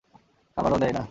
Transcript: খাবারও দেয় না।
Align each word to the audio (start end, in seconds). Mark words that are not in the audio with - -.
খাবারও 0.57 0.77
দেয় 0.77 0.91
না। 0.91 0.99